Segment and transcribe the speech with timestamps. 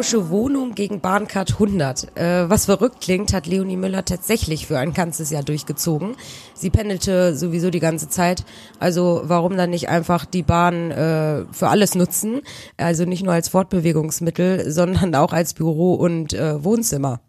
[0.00, 2.16] Tausche Wohnung gegen Bahncard 100.
[2.16, 6.16] Äh, was verrückt klingt, hat Leonie Müller tatsächlich für ein ganzes Jahr durchgezogen.
[6.54, 8.46] Sie pendelte sowieso die ganze Zeit.
[8.78, 12.40] Also warum dann nicht einfach die Bahn äh, für alles nutzen?
[12.78, 17.20] Also nicht nur als Fortbewegungsmittel, sondern auch als Büro und äh, Wohnzimmer.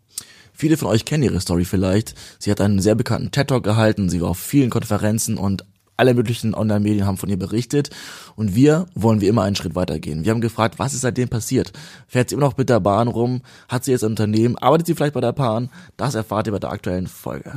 [0.54, 2.16] Viele von euch kennen ihre Story vielleicht.
[2.40, 5.66] Sie hat einen sehr bekannten TED-Talk gehalten, sie war auf vielen Konferenzen und
[6.02, 7.92] alle möglichen Online-Medien haben von ihr berichtet
[8.36, 10.26] und wir wollen wie immer einen Schritt weitergehen.
[10.26, 11.74] Wir haben gefragt, was ist seitdem passiert?
[12.08, 13.42] Fährt sie immer noch mit der Bahn rum?
[13.70, 14.58] Hat sie jetzt ein Unternehmen?
[14.58, 15.70] Arbeitet sie vielleicht bei der Bahn?
[15.98, 17.54] Das erfahrt ihr bei der aktuellen Folge.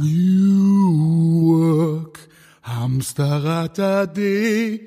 [2.62, 4.80] Hamsterrad AD,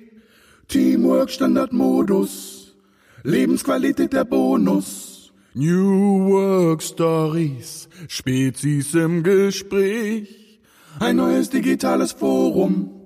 [0.67, 2.75] Teamwork Standardmodus,
[3.23, 5.31] Lebensqualität der Bonus.
[5.55, 10.59] New Work Stories, Spezies im Gespräch,
[10.99, 12.96] ein neues digitales Forum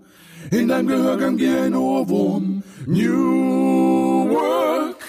[0.49, 2.63] in deinem Gehörgang wie ein Ohrwurm.
[2.87, 5.03] New Work,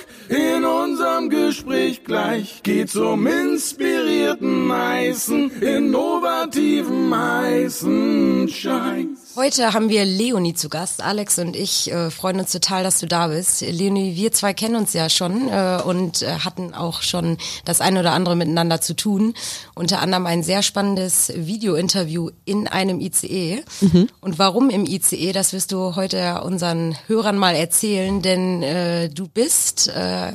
[1.12, 9.06] unserem Gespräch gleich geht's um inspirierten, heißen, innovativen, heißen Scheiß.
[9.36, 11.02] Heute haben wir Leonie zu Gast.
[11.02, 13.62] Alex und ich äh, freuen uns total, dass du da bist.
[13.62, 18.00] Leonie, wir zwei kennen uns ja schon äh, und äh, hatten auch schon das eine
[18.00, 19.34] oder andere miteinander zu tun.
[19.74, 23.62] Unter anderem ein sehr spannendes Video-Interview in einem ICE.
[23.80, 24.08] Mhm.
[24.20, 29.28] Und warum im ICE, das wirst du heute unseren Hörern mal erzählen, denn äh, du
[29.28, 30.32] bist äh,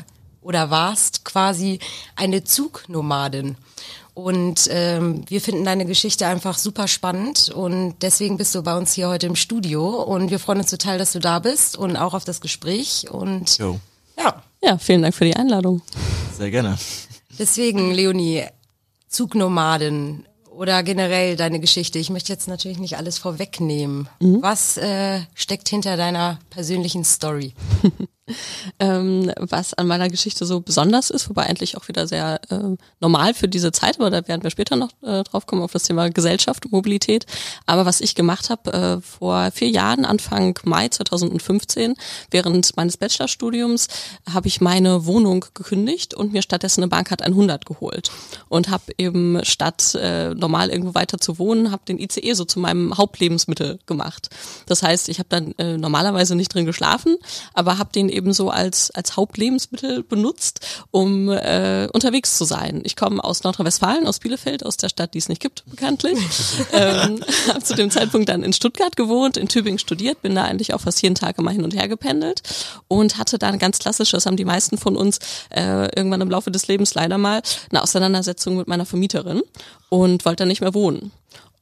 [0.48, 1.80] oder warst quasi
[2.16, 3.58] eine Zugnomadin.
[4.14, 8.94] Und ähm, wir finden deine Geschichte einfach super spannend und deswegen bist du bei uns
[8.94, 12.14] hier heute im Studio und wir freuen uns total, dass du da bist und auch
[12.14, 13.80] auf das Gespräch und Jo.
[14.18, 14.42] ja.
[14.64, 15.82] Ja, vielen Dank für die Einladung.
[16.36, 16.80] Sehr gerne.
[17.38, 18.44] Deswegen, Leonie,
[19.08, 22.00] Zugnomaden oder generell deine Geschichte.
[22.00, 24.10] Ich möchte jetzt natürlich nicht alles vorwegnehmen.
[24.20, 27.54] Was äh, steckt hinter deiner persönlichen Story?
[28.80, 33.34] ähm, was an meiner Geschichte so besonders ist, wobei eigentlich auch wieder sehr äh, normal
[33.34, 36.10] für diese Zeit, aber da werden wir später noch äh, drauf kommen auf das Thema
[36.10, 37.26] Gesellschaft und Mobilität.
[37.66, 41.96] Aber was ich gemacht habe äh, vor vier Jahren, Anfang Mai 2015,
[42.32, 43.88] während meines Bachelorstudiums,
[44.32, 48.12] habe ich meine Wohnung gekündigt und mir stattdessen eine Bahncard 100 geholt
[48.50, 52.60] und habe eben statt äh, normal irgendwo weiter zu wohnen, habe den ICE so zu
[52.60, 54.30] meinem Hauptlebensmittel gemacht.
[54.66, 57.18] Das heißt, ich habe dann äh, normalerweise nicht drin geschlafen,
[57.54, 60.60] aber habe den eben so als, als Hauptlebensmittel benutzt,
[60.92, 62.82] um äh, unterwegs zu sein.
[62.84, 66.18] Ich komme aus Nordrhein-Westfalen, aus Bielefeld, aus der Stadt, die es nicht gibt, bekanntlich.
[66.74, 70.74] ähm, habe zu dem Zeitpunkt dann in Stuttgart gewohnt, in Tübingen studiert, bin da eigentlich
[70.74, 72.42] auch fast jeden Tag immer hin und her gependelt
[72.88, 76.52] und hatte dann ganz klassisch, das haben die meisten von uns äh, irgendwann im Laufe
[76.52, 79.42] des Lebens leider mal, eine Auseinandersetzung mit meiner Vermieterin
[79.90, 81.12] und wollte dann nicht mehr wohnen.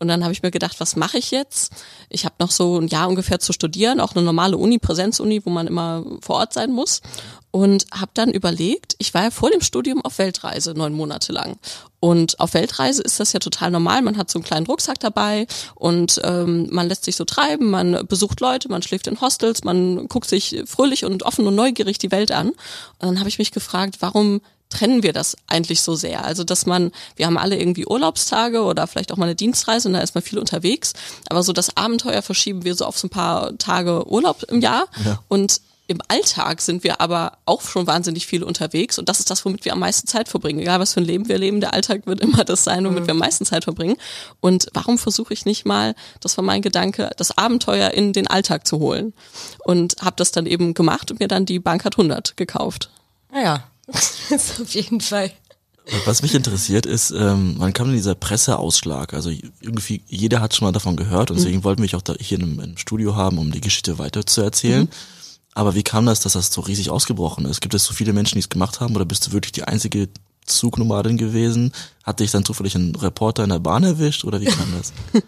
[0.05, 1.73] Und dann habe ich mir gedacht, was mache ich jetzt?
[2.09, 5.49] Ich habe noch so ein Jahr ungefähr zu studieren, auch eine normale Uni, Präsenzuni, wo
[5.49, 7.01] man immer vor Ort sein muss.
[7.49, 11.57] Und habe dann überlegt, ich war ja vor dem Studium auf Weltreise, neun Monate lang.
[11.99, 14.03] Und auf Weltreise ist das ja total normal.
[14.03, 18.05] Man hat so einen kleinen Rucksack dabei und ähm, man lässt sich so treiben, man
[18.05, 22.11] besucht Leute, man schläft in Hostels, man guckt sich fröhlich und offen und neugierig die
[22.11, 22.49] Welt an.
[22.49, 22.57] Und
[22.99, 24.41] dann habe ich mich gefragt, warum
[24.75, 26.25] trennen wir das eigentlich so sehr?
[26.25, 29.93] Also, dass man, wir haben alle irgendwie Urlaubstage oder vielleicht auch mal eine Dienstreise und
[29.93, 30.93] da ist man viel unterwegs,
[31.29, 34.87] aber so das Abenteuer verschieben wir so auf so ein paar Tage Urlaub im Jahr
[35.05, 35.19] Ja.
[35.27, 39.45] und im Alltag sind wir aber auch schon wahnsinnig viel unterwegs und das ist das,
[39.45, 40.57] womit wir am meisten Zeit verbringen.
[40.59, 43.11] Egal, was für ein Leben wir leben, der Alltag wird immer das sein, womit wir
[43.11, 43.95] am meisten Zeit verbringen.
[44.39, 48.65] Und warum versuche ich nicht mal, das war mein Gedanke, das Abenteuer in den Alltag
[48.65, 49.13] zu holen?
[49.63, 52.89] Und habe das dann eben gemacht und mir dann die Bankart 100 gekauft.
[53.31, 55.31] Naja, das ist auf jeden Fall.
[56.05, 59.13] Was mich interessiert ist, ähm, wann kam denn dieser Presseausschlag?
[59.13, 59.29] Also
[59.61, 62.39] irgendwie jeder hat schon mal davon gehört und deswegen wollten wir mich auch da hier
[62.39, 64.89] im, im Studio haben, um die Geschichte weiter zu erzählen.
[65.53, 67.61] Aber wie kam das, dass das so riesig ausgebrochen ist?
[67.61, 70.09] Gibt es so viele Menschen, die es gemacht haben oder bist du wirklich die einzige
[70.45, 71.71] Zugnomadin gewesen?
[72.05, 74.93] Hat dich dann zufällig ein Reporter in der Bahn erwischt oder wie kam das?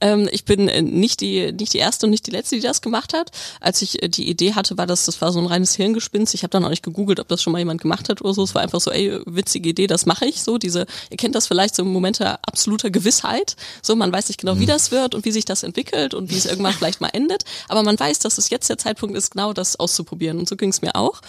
[0.00, 2.82] Ähm, ich bin äh, nicht die nicht die erste und nicht die letzte, die das
[2.82, 3.30] gemacht hat.
[3.60, 6.34] Als ich äh, die Idee hatte, war das das war so ein reines Hirngespinst.
[6.34, 8.42] Ich habe dann auch nicht gegoogelt, ob das schon mal jemand gemacht hat oder so.
[8.42, 10.42] Es war einfach so, ey, witzige Idee, das mache ich.
[10.42, 13.54] So diese, ihr kennt das vielleicht so im Moment der absoluter Gewissheit.
[13.82, 16.36] So man weiß nicht genau, wie das wird und wie sich das entwickelt und wie
[16.38, 17.44] es irgendwann vielleicht mal endet.
[17.68, 20.38] Aber man weiß, dass es jetzt der Zeitpunkt ist, genau das auszuprobieren.
[20.38, 21.20] Und so ging es mir auch.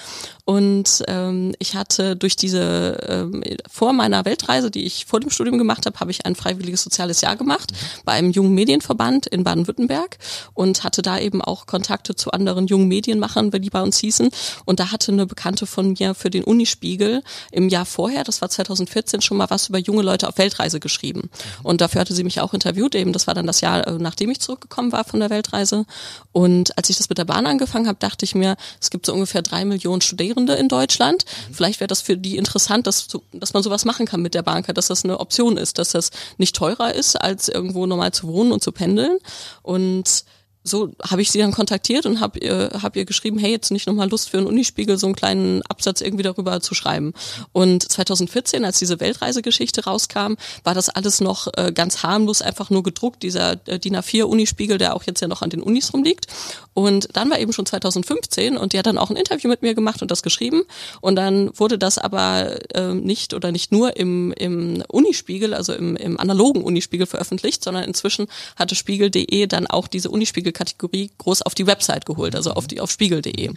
[0.45, 5.57] Und ähm, ich hatte durch diese ähm, vor meiner Weltreise, die ich vor dem Studium
[5.57, 7.71] gemacht habe, habe ich ein freiwilliges soziales Jahr gemacht
[8.05, 10.17] bei einem jungen Medienverband in Baden-Württemberg
[10.53, 14.29] und hatte da eben auch Kontakte zu anderen jungen Medienmachern, die bei uns hießen.
[14.65, 18.49] Und da hatte eine Bekannte von mir für den Unispiegel im Jahr vorher, das war
[18.49, 21.29] 2014, schon mal was über junge Leute auf Weltreise geschrieben.
[21.63, 24.29] Und dafür hatte sie mich auch interviewt, eben das war dann das Jahr, äh, nachdem
[24.31, 25.85] ich zurückgekommen war von der Weltreise.
[26.31, 29.13] Und als ich das mit der Bahn angefangen habe, dachte ich mir, es gibt so
[29.13, 31.25] ungefähr drei Millionen Studierende in Deutschland.
[31.51, 34.87] Vielleicht wäre das für die interessant, dass, dass man sowas machen kann mit der Dass
[34.87, 38.63] das eine Option ist, dass das nicht teurer ist, als irgendwo normal zu wohnen und
[38.63, 39.17] zu pendeln.
[39.61, 40.25] Und
[40.63, 43.85] so habe ich sie dann kontaktiert und habe ihr, hab ihr geschrieben, hey, jetzt nicht
[43.85, 47.13] nochmal Lust für einen Unispiegel, so einen kleinen Absatz irgendwie darüber zu schreiben.
[47.51, 52.83] Und 2014, als diese Weltreisegeschichte rauskam, war das alles noch äh, ganz harmlos, einfach nur
[52.83, 56.27] gedruckt, dieser äh, DIN A4 Unispiegel, der auch jetzt ja noch an den Unis rumliegt.
[56.73, 59.75] Und dann war eben schon 2015 und die hat dann auch ein Interview mit mir
[59.75, 60.63] gemacht und das geschrieben.
[61.01, 65.95] Und dann wurde das aber äh, nicht oder nicht nur im, im Unispiegel, also im,
[65.97, 71.55] im analogen Unispiegel veröffentlicht, sondern inzwischen hatte Spiegel.de dann auch diese Unispiegel Kategorie groß auf
[71.55, 73.51] die Website geholt, also auf die auf spiegel.de.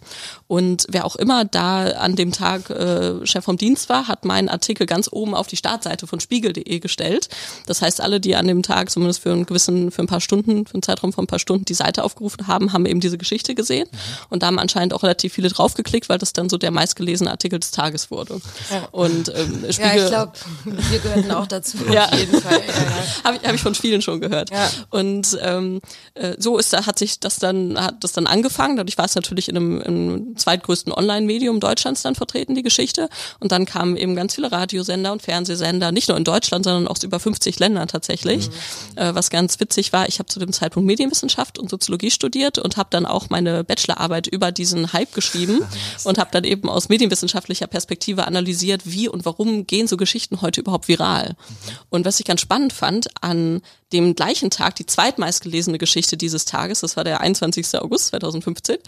[0.49, 4.49] Und wer auch immer da an dem Tag äh, Chef vom Dienst war, hat meinen
[4.49, 7.29] Artikel ganz oben auf die Startseite von spiegel.de gestellt.
[7.67, 10.67] Das heißt, alle, die an dem Tag zumindest für einen gewissen, für ein paar Stunden,
[10.67, 13.55] für einen Zeitraum von ein paar Stunden die Seite aufgerufen haben, haben eben diese Geschichte
[13.55, 13.89] gesehen.
[13.91, 13.99] Mhm.
[14.31, 17.59] Und da haben anscheinend auch relativ viele draufgeklickt, weil das dann so der meistgelesene Artikel
[17.59, 18.41] des Tages wurde.
[18.71, 18.89] Ja.
[18.93, 20.33] Und ähm, Spiegel, ja, ich glaube,
[20.65, 21.79] wir gehörten auch dazu.
[21.93, 22.07] ja.
[22.07, 22.61] Auf jeden Fall.
[22.61, 23.25] Ja, ja.
[23.25, 24.51] Habe ich, hab ich von vielen schon gehört.
[24.51, 24.71] Ja.
[24.91, 25.81] Und ähm,
[26.15, 28.77] äh, so ist da hat sich das dann hat das dann angefangen.
[28.77, 33.09] Dadurch war es natürlich in einem, im zweitgrößten Online-Medium Deutschlands dann vertreten die Geschichte.
[33.41, 37.03] Und dann kamen eben ganz viele Radiosender und Fernsehsender, nicht nur in Deutschland, sondern aus
[37.03, 38.49] über 50 Ländern tatsächlich.
[38.49, 38.99] Mhm.
[38.99, 42.77] Äh, was ganz witzig war, ich habe zu dem Zeitpunkt Medienwissenschaft und Soziologie studiert und
[42.77, 45.61] habe dann auch meine Bachelorarbeit über diesen Hype geschrieben
[46.05, 50.61] und habe dann eben aus medienwissenschaftlicher Perspektive analysiert, wie und warum gehen so Geschichten heute
[50.61, 51.31] überhaupt viral.
[51.31, 51.73] Mhm.
[51.91, 53.63] Und was ich ganz spannend fand an
[53.93, 57.81] dem gleichen Tag die zweitmeistgelesene Geschichte dieses Tages, das war der 21.
[57.81, 58.79] August 2015,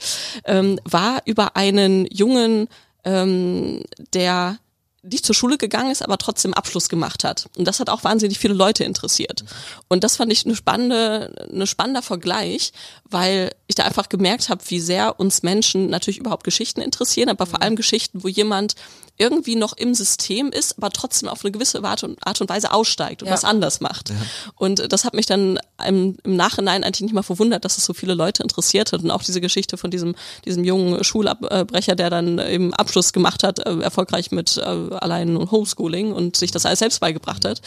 [0.44, 2.68] ähm, war über einen Jungen,
[3.04, 3.82] ähm,
[4.12, 4.58] der
[5.02, 7.48] nicht zur Schule gegangen ist, aber trotzdem Abschluss gemacht hat.
[7.56, 9.44] Und das hat auch wahnsinnig viele Leute interessiert.
[9.88, 12.72] Und das fand ich eine spannende, eine spannender Vergleich,
[13.04, 17.46] weil ich da einfach gemerkt habe, wie sehr uns Menschen natürlich überhaupt Geschichten interessieren, aber
[17.46, 18.74] vor allem Geschichten, wo jemand
[19.18, 22.72] irgendwie noch im System ist, aber trotzdem auf eine gewisse Art und, Art und Weise
[22.72, 23.34] aussteigt und ja.
[23.34, 24.10] was anders macht.
[24.10, 24.16] Ja.
[24.54, 27.94] Und das hat mich dann im, im, Nachhinein eigentlich nicht mal verwundert, dass es so
[27.94, 32.38] viele Leute interessiert hat und auch diese Geschichte von diesem, diesem jungen Schulabbrecher, der dann
[32.38, 37.00] eben Abschluss gemacht hat, äh, erfolgreich mit äh, allein Homeschooling und sich das alles selbst
[37.00, 37.60] beigebracht hat,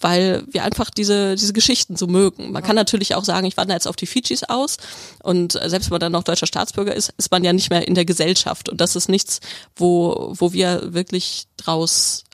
[0.00, 2.52] weil wir einfach diese, diese Geschichten so mögen.
[2.52, 4.76] Man kann natürlich auch sagen, ich wandere jetzt auf die Fidschis aus
[5.22, 7.94] und selbst wenn man dann noch deutscher Staatsbürger ist, ist man ja nicht mehr in
[7.94, 9.40] der Gesellschaft und das ist nichts,
[9.74, 12.24] wo, wo wir wirklich draus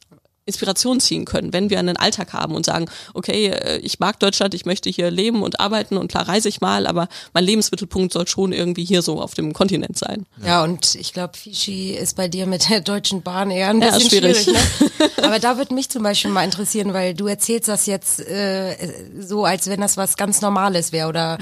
[0.49, 4.55] Inspiration ziehen können, wenn wir einen Alltag haben und sagen, okay, äh, ich mag Deutschland,
[4.55, 8.27] ich möchte hier leben und arbeiten und klar reise ich mal, aber mein Lebensmittelpunkt soll
[8.27, 10.25] schon irgendwie hier so auf dem Kontinent sein.
[10.43, 14.01] Ja, und ich glaube, Fidschi ist bei dir mit der Deutschen Bahn eher ein bisschen
[14.01, 14.39] ja, schwierig.
[14.39, 15.11] schwierig ne?
[15.23, 18.75] Aber da würde mich zum Beispiel mal interessieren, weil du erzählst das jetzt äh,
[19.21, 21.39] so, als wenn das was ganz Normales wäre oder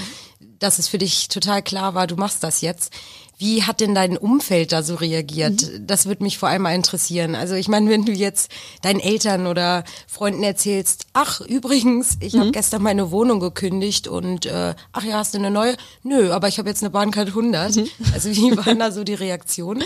[0.59, 2.91] dass es für dich total klar war, du machst das jetzt.
[3.39, 5.61] Wie hat denn dein Umfeld da so reagiert?
[5.61, 5.85] Mhm.
[5.85, 7.35] Das würde mich vor allem mal interessieren.
[7.35, 8.49] Also ich meine, wenn du jetzt
[8.81, 12.39] deinen Eltern oder Freunden erzählst, ach übrigens, ich mhm.
[12.39, 15.75] habe gestern meine Wohnung gekündigt und äh, ach ja, hast du eine neue?
[16.01, 17.75] Nö, aber ich habe jetzt eine Bahncard 100.
[17.75, 17.89] Mhm.
[18.11, 19.83] Also wie waren da so die Reaktionen?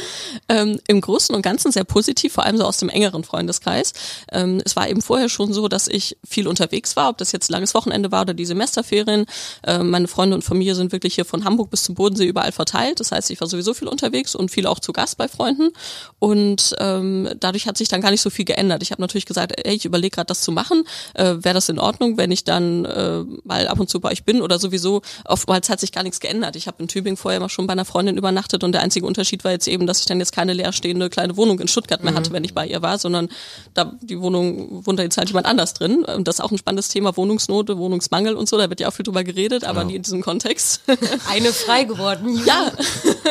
[0.48, 3.92] Ähm, Im Großen und Ganzen sehr positiv, vor allem so aus dem engeren Freundeskreis.
[4.32, 7.50] Ähm, es war eben vorher schon so, dass ich viel unterwegs war, ob das jetzt
[7.50, 9.26] langes Wochenende war oder die Semesterferien.
[9.68, 13.02] Ähm, meine Freunde und Familie sind wirklich hier von Hamburg bis zum Bodensee überall verteilt.
[13.02, 15.72] Das heißt, ich war sowieso viel unterwegs und viel auch zu Gast bei Freunden.
[16.20, 18.84] Und ähm, dadurch hat sich dann gar nicht so viel geändert.
[18.84, 20.84] Ich habe natürlich gesagt, ey, ich überlege gerade das zu machen.
[21.14, 24.24] Äh, Wäre das in Ordnung, wenn ich dann äh, mal ab und zu bei euch
[24.24, 25.02] bin oder sowieso?
[25.26, 26.56] Oftmals hat sich gar nichts geändert.
[26.56, 29.44] Ich habe in Tübingen vorher immer schon bei einer Freundin übernachtet und der einzige Unterschied
[29.44, 32.18] war jetzt eben, dass ich dann jetzt keine leerstehende kleine Wohnung in Stuttgart mehr mhm.
[32.18, 33.30] hatte, wenn ich bei ihr war, sondern
[33.74, 36.04] da die Wohnung wohnt da jetzt halt jemand anders drin.
[36.04, 38.58] Und das ist auch ein spannendes Thema, Wohnungsnote, Wohnungsmangel und so.
[38.58, 39.92] Da wird ja auch viel drüber geredet, aber genau.
[39.92, 40.82] nie in diesem Kontext.
[41.30, 42.42] Eine frei geworden.
[42.46, 42.72] ja.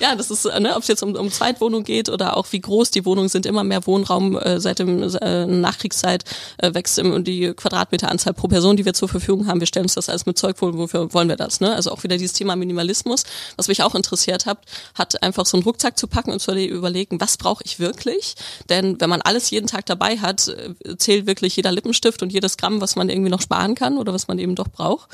[0.00, 2.90] ja, das ist, ne, ob es jetzt um, um Zweitwohnung geht oder auch wie groß
[2.90, 6.24] die Wohnungen sind, immer mehr Wohnraum äh, seit dem äh, Nachkriegszeit
[6.58, 9.60] äh, wächst im, die Quadratmeteranzahl pro Person, die wir zur Verfügung haben.
[9.60, 11.60] Wir stellen uns das alles mit Zeug vor, wofür wollen wir das?
[11.60, 11.74] Ne?
[11.74, 13.24] Also auch wieder dieses Thema Minimalismus,
[13.56, 14.58] was mich auch interessiert hat,
[14.94, 18.34] hat einfach so einen Rucksack zu packen und zu überlegen, was brauche ich wirklich?
[18.68, 22.56] Denn wenn man alles jeden Tag dabei hat, äh, zählt wirklich jeder Lippenstift und jedes
[22.56, 25.08] Gramm, was man irgendwie noch sparen kann oder was man eben doch braucht.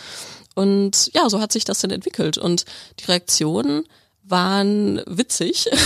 [0.54, 2.38] Und ja, so hat sich das dann entwickelt.
[2.38, 2.64] Und
[3.00, 3.84] die Reaktion
[4.24, 5.68] waren witzig.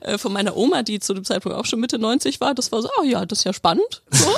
[0.00, 2.82] Äh, von meiner Oma, die zu dem Zeitpunkt auch schon Mitte 90 war, das war
[2.82, 4.02] so, oh ja, das ist ja spannend.
[4.10, 4.28] So.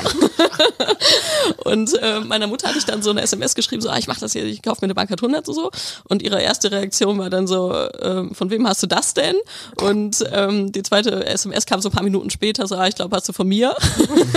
[1.64, 4.18] und äh, meiner Mutter hatte ich dann so eine SMS geschrieben, so, ah, ich mach
[4.18, 5.70] das hier, ich kaufe mir eine Bankart 100 und so.
[6.08, 9.36] Und ihre erste Reaktion war dann so, äh, von wem hast du das denn?
[9.80, 13.16] Und ähm, die zweite SMS kam so ein paar Minuten später, so, ah, ich glaube,
[13.16, 13.74] hast du von mir.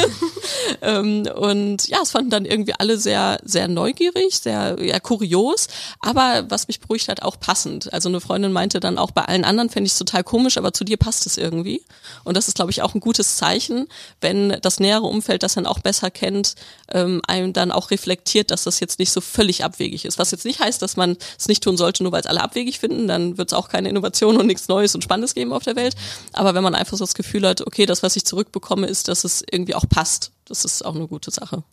[0.82, 5.68] ähm, und ja, es fanden dann irgendwie alle sehr, sehr neugierig, sehr ja, kurios,
[6.00, 7.92] aber was mich beruhigt hat, auch passend.
[7.92, 10.74] Also eine Freundin meinte dann auch, bei allen anderen fände ich es total komisch, aber
[10.74, 11.84] zu dir passt es irgendwie.
[12.24, 13.88] Und das ist, glaube ich, auch ein gutes Zeichen,
[14.22, 16.56] wenn das nähere Umfeld das dann auch besser kennt,
[16.92, 20.20] ähm, einem dann auch reflektiert, dass das jetzt nicht so völlig abwegig ist.
[20.20, 22.80] Was jetzt nicht heißt, dass man es nicht tun sollte, nur weil es alle abwegig
[22.80, 25.76] finden, dann wird es auch keine Innovation und nichts Neues und Spannendes geben auf der
[25.76, 25.96] Welt.
[26.34, 29.24] Aber wenn man einfach so das Gefühl hat, okay, das, was ich zurückbekomme, ist, dass
[29.24, 31.64] es irgendwie auch passt das ist auch eine gute Sache.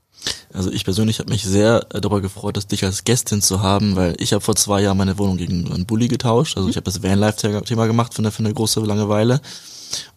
[0.52, 3.96] Also ich persönlich habe mich sehr äh, darüber gefreut, dass dich als Gästin zu haben,
[3.96, 6.56] weil ich habe vor zwei Jahren meine Wohnung gegen einen Bulli getauscht.
[6.56, 9.40] Also ich habe das Vanlife-Thema gemacht für eine, für eine große Langeweile.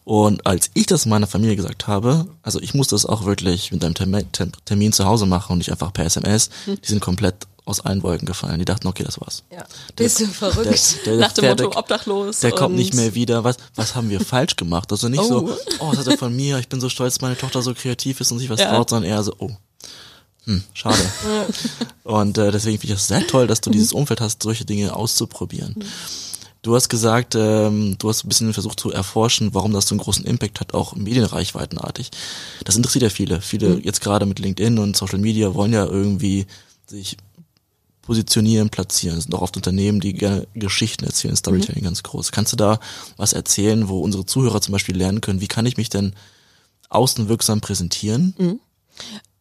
[0.04, 3.84] Und als ich das meiner Familie gesagt habe, also ich muss das auch wirklich mit
[3.84, 3.94] einem
[4.64, 6.80] Termin zu Hause machen und nicht einfach per SMS, hm.
[6.80, 8.58] die sind komplett aus allen Wolken gefallen.
[8.58, 9.44] Die dachten, okay, das war's.
[9.50, 9.64] Ja.
[9.98, 11.06] Der, Bist du verrückt?
[11.06, 12.40] Der, der, Nach dem Motto obdachlos.
[12.40, 13.44] Der kommt nicht mehr wieder.
[13.44, 14.90] Was, was haben wir falsch gemacht?
[14.90, 15.24] Also nicht oh.
[15.24, 18.20] so, oh, das hat er von mir, ich bin so stolz, meine Tochter so kreativ
[18.20, 18.70] ist und sich was ja.
[18.70, 19.50] traut, sondern eher so, oh.
[20.48, 20.96] Hm, schade.
[22.04, 24.96] und äh, deswegen finde ich es sehr toll, dass du dieses Umfeld hast, solche Dinge
[24.96, 25.76] auszuprobieren.
[26.62, 30.00] Du hast gesagt, ähm, du hast ein bisschen versucht zu erforschen, warum das so einen
[30.00, 32.10] großen Impact hat, auch medienreichweitenartig.
[32.64, 33.42] Das interessiert ja viele.
[33.42, 33.82] Viele mhm.
[33.82, 36.46] jetzt gerade mit LinkedIn und Social Media wollen ja irgendwie
[36.86, 37.18] sich
[38.00, 39.18] positionieren, platzieren.
[39.18, 41.88] Es sind auch oft Unternehmen, die gerne Geschichten erzählen, Storytelling mhm.
[41.88, 42.32] ganz groß.
[42.32, 42.80] Kannst du da
[43.18, 46.14] was erzählen, wo unsere Zuhörer zum Beispiel lernen können, wie kann ich mich denn
[46.88, 48.34] außenwirksam präsentieren?
[48.38, 48.60] Mhm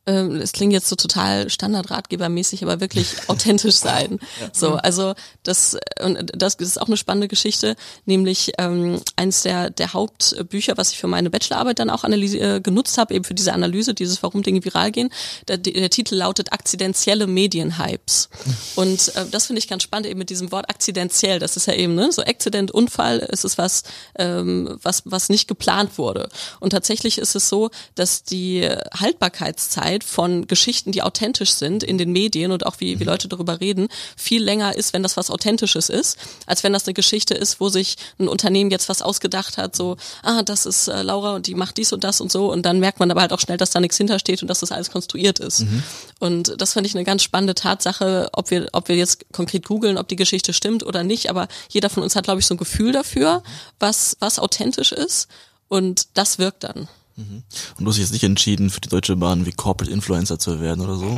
[0.07, 4.19] es klingt jetzt so total standardratgebermäßig, aber wirklich authentisch sein.
[4.39, 4.49] Ja.
[4.53, 9.93] So, also das und das ist auch eine spannende Geschichte, nämlich ähm, eins der der
[9.93, 13.51] Hauptbücher, was ich für meine Bachelorarbeit dann auch analyse, äh, genutzt habe, eben für diese
[13.51, 15.09] Analyse, dieses warum Dinge viral gehen.
[15.49, 18.29] Der, der Titel lautet akzidentielle Medienhypes
[18.75, 21.39] und äh, das finde ich ganz spannend eben mit diesem Wort akzidentiell.
[21.39, 23.83] Das ist ja eben ne so Accident, Unfall, ist es was
[24.17, 26.29] ähm, was was nicht geplant wurde
[26.61, 31.98] und tatsächlich ist es so, dass die Haltbarkeitszeit Haltbarkeit von Geschichten, die authentisch sind in
[31.98, 33.10] den Medien und auch wie, wie mhm.
[33.10, 36.94] Leute darüber reden, viel länger ist, wenn das was Authentisches ist, als wenn das eine
[36.94, 41.01] Geschichte ist, wo sich ein Unternehmen jetzt was ausgedacht hat, so, ah, das ist äh,
[41.01, 43.34] Laura und die macht dies und das und so und dann merkt man aber halt
[43.34, 45.62] auch schnell, dass da nichts hintersteht und dass das alles konstruiert ist.
[45.62, 45.84] Mhm.
[46.20, 49.98] Und das fand ich eine ganz spannende Tatsache, ob wir, ob wir jetzt konkret googeln,
[49.98, 52.58] ob die Geschichte stimmt oder nicht, aber jeder von uns hat, glaube ich, so ein
[52.58, 53.44] Gefühl dafür,
[53.80, 55.27] was, was authentisch ist
[55.68, 56.88] und das wirkt dann.
[57.17, 57.41] Mhm.
[57.77, 60.62] Und du hast dich jetzt nicht entschieden, für die Deutsche Bahn wie Corporate Influencer zu
[60.62, 61.17] werden oder so?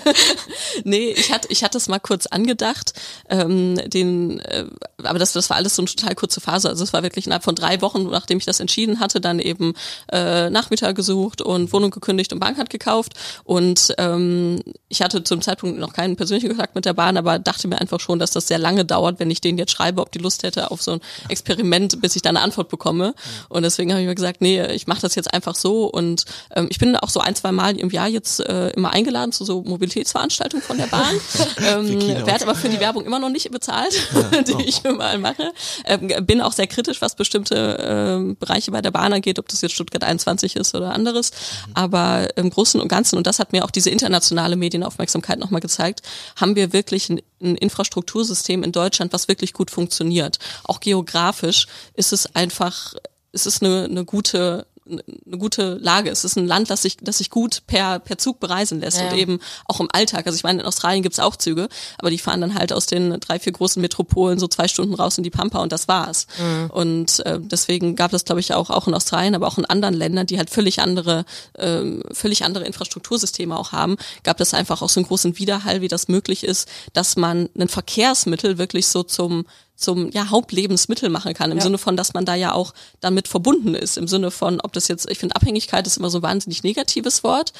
[0.84, 2.94] nee, ich hatte, ich hatte es mal kurz angedacht,
[3.28, 4.64] ähm, den, äh,
[5.02, 6.70] aber das, das war alles so eine total kurze Phase.
[6.70, 9.74] Also es war wirklich innerhalb von drei Wochen, nachdem ich das entschieden hatte, dann eben
[10.10, 13.12] äh, Nachmieter gesucht und Wohnung gekündigt und Bank hat gekauft.
[13.44, 17.68] Und ähm, ich hatte zum Zeitpunkt noch keinen persönlichen Kontakt mit der Bahn, aber dachte
[17.68, 20.20] mir einfach schon, dass das sehr lange dauert, wenn ich denen jetzt schreibe, ob die
[20.20, 23.14] Lust hätte auf so ein Experiment, bis ich da eine Antwort bekomme.
[23.50, 26.68] Und deswegen habe ich mir gesagt, nee, ich mache das jetzt einfach so und ähm,
[26.70, 29.62] ich bin auch so ein, zwei Mal im Jahr jetzt äh, immer eingeladen zu so
[29.62, 31.14] Mobilitätsveranstaltungen von der Bahn.
[31.68, 34.62] ähm, werde aber für die Werbung immer noch nicht bezahlt, ja, die oh.
[34.64, 35.52] ich überall mache.
[35.84, 39.60] Ähm, bin auch sehr kritisch, was bestimmte ähm, Bereiche bei der Bahn angeht, ob das
[39.60, 41.30] jetzt Stuttgart 21 ist oder anderes.
[41.30, 41.72] Mhm.
[41.74, 46.02] Aber im Großen und Ganzen, und das hat mir auch diese internationale Medienaufmerksamkeit nochmal gezeigt,
[46.36, 50.38] haben wir wirklich ein, ein Infrastruktursystem in Deutschland, was wirklich gut funktioniert.
[50.64, 52.94] Auch geografisch ist es einfach
[53.32, 56.10] es ist eine, eine gute eine gute Lage.
[56.10, 59.08] Es ist ein Land, das sich, das sich gut per, per Zug bereisen lässt ja.
[59.08, 60.26] und eben auch im Alltag.
[60.26, 63.18] Also ich meine, in Australien gibt's auch Züge, aber die fahren dann halt aus den
[63.20, 66.26] drei, vier großen Metropolen so zwei Stunden raus in die Pampa und das war's.
[66.38, 66.70] Mhm.
[66.70, 69.94] Und äh, deswegen gab es, glaube ich, auch, auch in Australien, aber auch in anderen
[69.94, 71.24] Ländern, die halt völlig andere,
[71.58, 75.88] ähm, völlig andere Infrastruktursysteme auch haben, gab es einfach auch so einen großen Widerhall, wie
[75.88, 79.46] das möglich ist, dass man ein Verkehrsmittel wirklich so zum
[79.82, 81.64] zum ja, Hauptlebensmittel machen kann, im ja.
[81.64, 84.88] Sinne von, dass man da ja auch damit verbunden ist, im Sinne von, ob das
[84.88, 87.52] jetzt, ich finde, Abhängigkeit ist immer so ein wahnsinnig negatives Wort.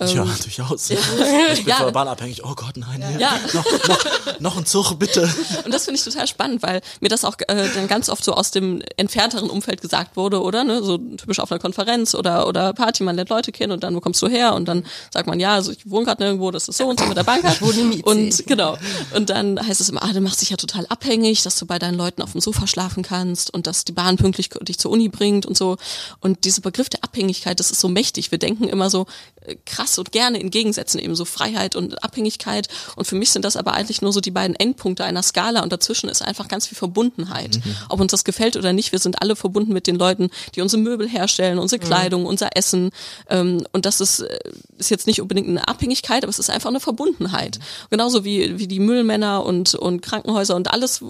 [0.00, 0.88] Ähm, ja, durchaus.
[0.88, 0.98] Ja.
[1.52, 1.76] Ich bin ja.
[1.76, 3.18] von bahnabhängig, oh Gott, nein, ja.
[3.18, 3.40] ja.
[3.52, 5.28] Noch, noch, noch ein Zug, bitte.
[5.64, 8.34] Und das finde ich total spannend, weil mir das auch äh, dann ganz oft so
[8.34, 10.64] aus dem entfernteren Umfeld gesagt wurde, oder?
[10.64, 10.82] Ne?
[10.82, 14.00] So typisch auf einer Konferenz oder, oder Party, man lernt Leute kennen und dann, wo
[14.00, 14.54] kommst du her?
[14.54, 17.06] Und dann sagt man, ja, also ich wohne gerade nirgendwo, das ist so und so
[17.06, 17.44] mit der Bank.
[17.44, 18.76] Ich wohne im Und genau.
[19.14, 21.78] Und dann heißt es immer, ah, du machst dich ja total abhängig, dass du bei
[21.78, 25.08] deinen Leuten auf dem Sofa schlafen kannst und dass die Bahn pünktlich dich zur Uni
[25.08, 25.76] bringt und so.
[26.20, 28.32] Und dieser Begriff der Abhängigkeit, das ist so mächtig.
[28.32, 29.06] Wir denken immer so
[29.42, 32.68] äh, krass und gerne in Gegensätzen, eben so Freiheit und Abhängigkeit.
[32.96, 35.72] Und für mich sind das aber eigentlich nur so die beiden Endpunkte einer Skala und
[35.72, 37.64] dazwischen ist einfach ganz viel Verbundenheit.
[37.64, 37.76] Mhm.
[37.88, 40.82] Ob uns das gefällt oder nicht, wir sind alle verbunden mit den Leuten, die unsere
[40.82, 41.86] Möbel herstellen, unsere mhm.
[41.86, 42.28] Kleidung, mhm.
[42.28, 42.90] unser Essen.
[43.28, 44.38] Ähm, und das ist, äh,
[44.78, 47.58] ist jetzt nicht unbedingt eine Abhängigkeit, aber es ist einfach eine Verbundenheit.
[47.58, 47.62] Mhm.
[47.90, 51.02] Genauso wie, wie die Müllmänner und, und Krankenhäuser und alles,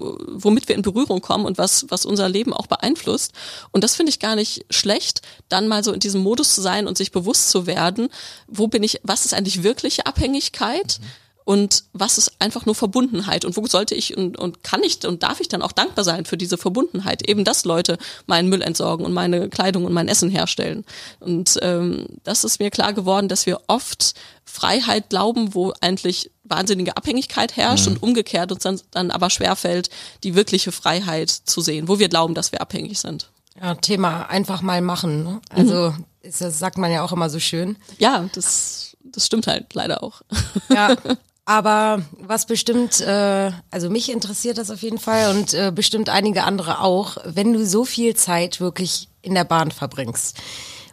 [0.48, 3.32] womit wir in Berührung kommen und was, was unser Leben auch beeinflusst.
[3.70, 6.86] Und das finde ich gar nicht schlecht, dann mal so in diesem Modus zu sein
[6.86, 8.08] und sich bewusst zu werden,
[8.46, 11.00] wo bin ich, was ist eigentlich wirkliche Abhängigkeit?
[11.00, 15.06] Mhm und was ist einfach nur Verbundenheit und wo sollte ich und, und kann ich
[15.06, 18.60] und darf ich dann auch dankbar sein für diese Verbundenheit, eben dass Leute meinen Müll
[18.60, 20.84] entsorgen und meine Kleidung und mein Essen herstellen.
[21.20, 24.12] Und ähm, das ist mir klar geworden, dass wir oft
[24.44, 27.92] Freiheit glauben, wo eigentlich wahnsinnige Abhängigkeit herrscht mhm.
[27.94, 29.88] und umgekehrt uns dann, dann aber schwerfällt,
[30.24, 33.30] die wirkliche Freiheit zu sehen, wo wir glauben, dass wir abhängig sind.
[33.58, 35.24] Ja, Thema einfach mal machen.
[35.24, 35.40] Ne?
[35.48, 36.04] Also mhm.
[36.20, 37.78] ist, das sagt man ja auch immer so schön.
[37.96, 40.20] Ja, das, das stimmt halt leider auch.
[40.68, 40.94] Ja,
[41.48, 46.44] Aber was bestimmt, äh, also mich interessiert das auf jeden Fall und äh, bestimmt einige
[46.44, 50.36] andere auch, wenn du so viel Zeit wirklich in der Bahn verbringst.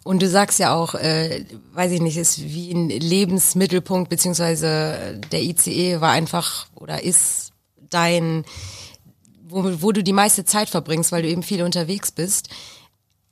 [0.05, 1.43] Und du sagst ja auch, äh,
[1.73, 7.51] weiß ich nicht, ist wie ein Lebensmittelpunkt, beziehungsweise der ICE war einfach oder ist
[7.89, 8.45] dein,
[9.49, 12.47] wo, wo du die meiste Zeit verbringst, weil du eben viel unterwegs bist.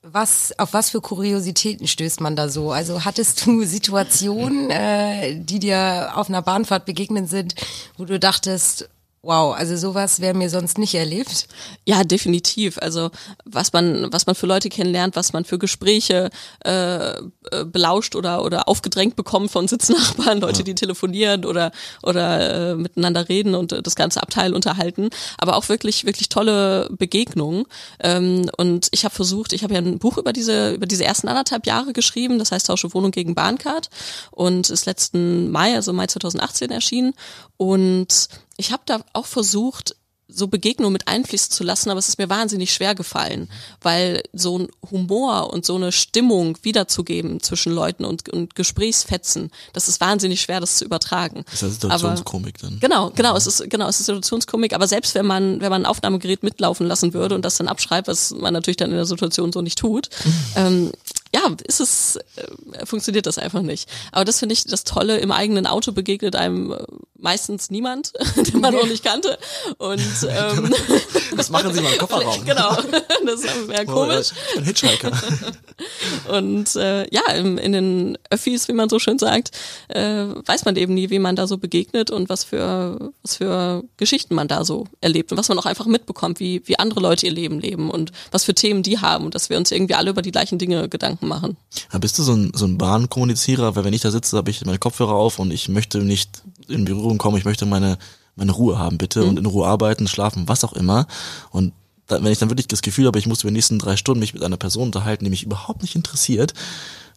[0.06, 2.74] Was, auf was für Kuriositäten stößt man da so?
[2.74, 7.56] Also hattest du Situationen, äh, die dir auf einer Bahnfahrt begegnet sind,
[7.98, 8.90] wo du dachtest,
[9.26, 11.48] Wow, also sowas wäre mir sonst nicht erlebt.
[11.86, 12.78] Ja, definitiv.
[12.80, 13.10] Also
[13.46, 16.30] was man, was man für Leute kennenlernt, was man für Gespräche
[16.66, 17.22] äh, äh
[17.66, 20.64] belauscht oder oder aufgedrängt bekommt von Sitznachbarn, Leute, ja.
[20.66, 21.72] die telefonieren oder
[22.04, 25.10] oder äh, miteinander reden und äh, das ganze Abteil unterhalten.
[25.38, 27.64] Aber auch wirklich wirklich tolle Begegnungen.
[28.02, 31.30] Ähm, und ich habe versucht, ich habe ja ein Buch über diese über diese ersten
[31.30, 32.40] anderthalb Jahre geschrieben.
[32.40, 33.90] Das heißt Tausche Wohnung gegen Bahncard
[34.32, 37.14] und ist letzten Mai, also Mai 2018 erschienen.
[37.56, 38.28] Und
[38.58, 39.96] ich habe da auch versucht,
[40.28, 43.50] so Begegnungen mit einfließen zu lassen, aber es ist mir wahnsinnig schwer gefallen,
[43.82, 49.88] weil so ein Humor und so eine Stimmung wiederzugeben zwischen Leuten und, und Gesprächsfetzen, das
[49.88, 51.44] ist wahnsinnig schwer, das zu übertragen.
[51.46, 52.80] Das ist ja Situationskomik dann.
[52.80, 55.86] Genau, genau, es ist genau, es ist Situationskomik, aber selbst wenn man wenn man ein
[55.86, 59.52] Aufnahmegerät mitlaufen lassen würde und das dann abschreibt, was man natürlich dann in der Situation
[59.52, 60.10] so nicht tut,
[60.56, 60.92] ähm,
[61.34, 63.90] ja, ist es, äh, funktioniert das einfach nicht.
[64.12, 66.86] Aber das finde ich das Tolle, im eigenen Auto begegnet einem äh,
[67.24, 69.38] meistens niemand, den man noch nicht kannte.
[69.78, 70.00] Und
[70.30, 70.74] ähm,
[71.36, 72.46] das machen sie mal im Kofferraum.
[72.46, 72.76] genau,
[73.26, 74.32] das wäre oh, komisch.
[74.34, 75.12] Oh, ein Hitchhiker.
[76.30, 79.52] Und äh, ja, in, in den Öffis, wie man so schön sagt,
[79.88, 83.84] äh, weiß man eben nie, wie man da so begegnet und was für was für
[83.98, 87.26] Geschichten man da so erlebt und was man auch einfach mitbekommt, wie wie andere Leute
[87.26, 90.12] ihr Leben leben und was für Themen die haben und dass wir uns irgendwie alle
[90.12, 91.58] über die gleichen Dinge Gedanken machen.
[91.92, 93.76] Ja, bist du so ein, so ein Bahnkommunizierer?
[93.76, 96.86] Weil wenn ich da sitze, habe ich meine Kopfhörer auf und ich möchte nicht in
[96.86, 97.98] Berührung kommen, ich möchte meine,
[98.36, 99.30] meine Ruhe haben, bitte, mhm.
[99.30, 101.08] und in Ruhe arbeiten, schlafen, was auch immer.
[101.52, 101.74] Und
[102.08, 104.20] da, wenn ich dann wirklich das Gefühl habe, ich muss über die nächsten drei Stunden
[104.20, 106.54] mich mit einer Person unterhalten, die mich überhaupt nicht interessiert,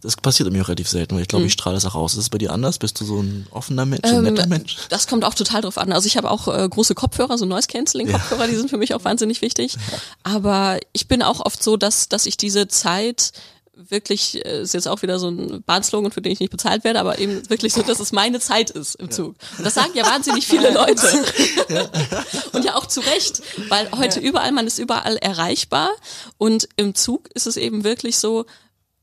[0.02, 1.59] das passiert mir auch relativ selten, weil ich glaube, ich mhm.
[1.59, 2.12] strahle das auch aus.
[2.12, 2.78] Ist es bei dir anders?
[2.78, 4.76] Bist du so ein offener Mensch, ein ähm, netter Mensch?
[4.88, 5.92] Das kommt auch total drauf an.
[5.92, 8.46] Also ich habe auch äh, große Kopfhörer, so Noise Cancelling Kopfhörer, ja.
[8.48, 9.76] die sind für mich auch wahnsinnig wichtig.
[9.87, 9.98] Ja.
[10.24, 13.32] Aber ich bin auch oft so, dass dass ich diese Zeit
[13.76, 16.98] wirklich, äh, ist jetzt auch wieder so ein Bahnslogan, für den ich nicht bezahlt werde,
[16.98, 19.36] aber eben wirklich so, dass es meine Zeit ist im Zug.
[19.58, 21.24] Und das sagen ja wahnsinnig viele Leute.
[22.52, 25.90] und ja auch zu Recht, weil heute überall, man ist überall erreichbar.
[26.38, 28.46] Und im Zug ist es eben wirklich so,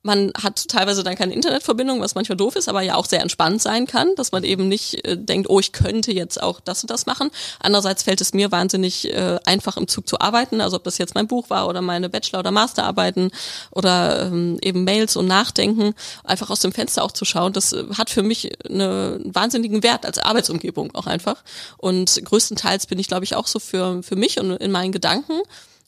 [0.03, 3.61] man hat teilweise dann keine Internetverbindung, was manchmal doof ist, aber ja auch sehr entspannt
[3.61, 6.91] sein kann, dass man eben nicht äh, denkt, oh, ich könnte jetzt auch das und
[6.91, 7.31] das machen.
[7.59, 11.15] Andererseits fällt es mir wahnsinnig äh, einfach im Zug zu arbeiten, also ob das jetzt
[11.15, 13.31] mein Buch war oder meine Bachelor- oder Masterarbeiten
[13.71, 17.85] oder ähm, eben Mails und Nachdenken, einfach aus dem Fenster auch zu schauen, das äh,
[17.97, 21.43] hat für mich eine, einen wahnsinnigen Wert als Arbeitsumgebung auch einfach.
[21.77, 25.41] Und größtenteils bin ich, glaube ich, auch so für, für mich und in meinen Gedanken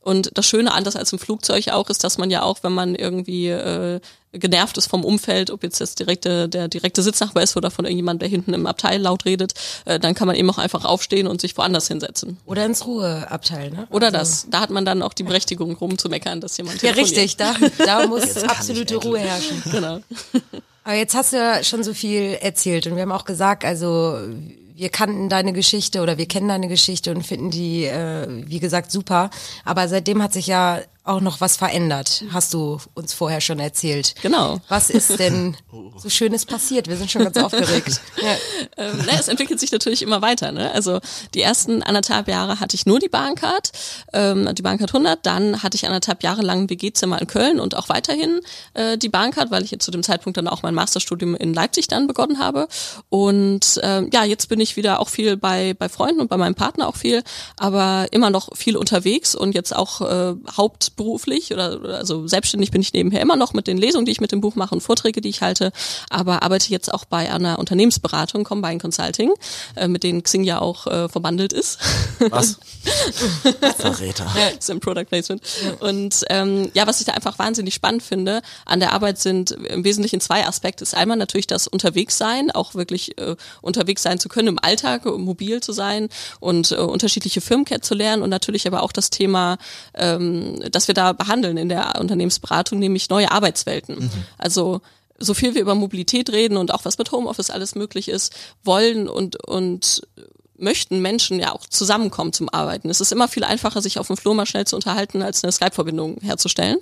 [0.05, 2.93] und das Schöne, anders als im Flugzeug auch, ist, dass man ja auch, wenn man
[2.93, 3.99] irgendwie äh,
[4.33, 8.21] genervt ist vom Umfeld, ob jetzt das direkte, der direkte Sitznachbar ist oder von irgendjemand,
[8.21, 11.41] der hinten im Abteil laut redet, äh, dann kann man eben auch einfach aufstehen und
[11.41, 12.37] sich woanders hinsetzen.
[12.45, 13.87] Oder ins Ruheabteil, ne?
[13.89, 14.19] Oder also.
[14.19, 14.47] das.
[14.51, 17.37] Da hat man dann auch die Berechtigung, rumzumeckern, dass jemand Ja, richtig.
[17.37, 19.63] Da, da muss absolute Ruhe herrschen.
[19.71, 20.01] Genau.
[20.83, 24.19] Aber jetzt hast du ja schon so viel erzählt und wir haben auch gesagt, also
[24.75, 28.91] wir kannten deine Geschichte oder wir kennen deine Geschichte und finden die, äh, wie gesagt,
[28.91, 29.29] super.
[29.63, 34.15] Aber seitdem hat sich ja auch noch was verändert, hast du uns vorher schon erzählt.
[34.23, 34.59] Genau.
[34.69, 35.55] Was ist denn
[35.97, 36.87] so Schönes passiert?
[36.87, 38.01] Wir sind schon ganz aufgeregt.
[38.17, 38.35] Ja.
[38.77, 40.51] Ähm, ne, es entwickelt sich natürlich immer weiter.
[40.51, 40.71] Ne?
[40.71, 40.99] Also
[41.33, 43.71] die ersten anderthalb Jahre hatte ich nur die Bahncard,
[44.13, 45.23] ähm, die Bahncard 100.
[45.25, 48.39] Dann hatte ich anderthalb Jahre lang ein WG-Zimmer in Köln und auch weiterhin
[48.73, 51.87] äh, die Bahncard, weil ich jetzt zu dem Zeitpunkt dann auch mein Masterstudium in Leipzig
[51.87, 52.67] dann begonnen habe.
[53.09, 56.55] Und ähm, ja, jetzt bin ich wieder auch viel bei, bei Freunden und bei meinem
[56.55, 57.21] Partner auch viel,
[57.57, 62.81] aber immer noch viel unterwegs und jetzt auch äh, hauptberuflich oder, oder also selbstständig bin
[62.81, 65.21] ich nebenher immer noch mit den Lesungen, die ich mit dem Buch mache und Vorträge,
[65.21, 65.71] die ich halte,
[66.09, 69.31] aber arbeite jetzt auch bei einer Unternehmensberatung, Combine Consulting,
[69.75, 71.79] äh, mit denen Xing ja auch äh, verbandelt ist.
[72.29, 72.57] Was?
[73.77, 74.27] Verräter.
[74.57, 75.41] ist im Product Placement.
[75.79, 79.83] Und ähm, ja, was ich da einfach wahnsinnig spannend finde an der Arbeit sind im
[79.83, 80.83] Wesentlichen zwei Aspekte.
[80.83, 85.61] Ist einmal natürlich das Unterwegssein, auch wirklich äh, unterwegs sein zu können im Alltag, mobil
[85.61, 89.57] zu sein und äh, unterschiedliche Firmen kennenzulernen und natürlich aber auch das Thema,
[89.93, 93.99] ähm, das wir da behandeln in der Unternehmensberatung, nämlich neue Arbeitswelten.
[93.99, 94.11] Mhm.
[94.37, 94.81] Also
[95.17, 99.07] so viel wir über Mobilität reden und auch was mit Homeoffice alles möglich ist, wollen
[99.07, 100.01] und, und
[100.57, 102.89] möchten Menschen ja auch zusammenkommen zum Arbeiten.
[102.89, 105.51] Es ist immer viel einfacher, sich auf dem Flur mal schnell zu unterhalten, als eine
[105.51, 106.77] Skype-Verbindung herzustellen.